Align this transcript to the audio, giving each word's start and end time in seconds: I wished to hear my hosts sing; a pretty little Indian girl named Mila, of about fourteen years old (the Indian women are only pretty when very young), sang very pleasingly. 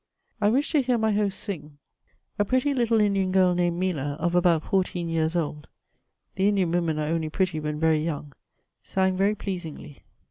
I 0.41 0.49
wished 0.49 0.71
to 0.71 0.81
hear 0.81 0.97
my 0.97 1.11
hosts 1.11 1.39
sing; 1.43 1.77
a 2.39 2.43
pretty 2.43 2.73
little 2.73 2.99
Indian 2.99 3.31
girl 3.31 3.53
named 3.53 3.77
Mila, 3.77 4.15
of 4.19 4.33
about 4.33 4.63
fourteen 4.63 5.09
years 5.09 5.35
old 5.35 5.67
(the 6.33 6.47
Indian 6.47 6.71
women 6.71 6.97
are 6.97 7.05
only 7.09 7.29
pretty 7.29 7.59
when 7.59 7.79
very 7.79 8.03
young), 8.03 8.33
sang 8.81 9.15
very 9.15 9.35
pleasingly. 9.35 10.01